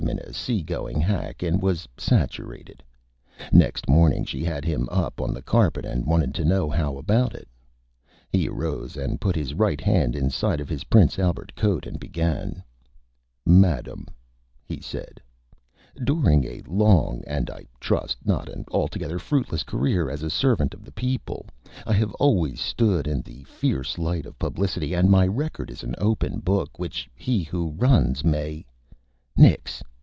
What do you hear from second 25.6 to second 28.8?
is an Open Book which he who runs may"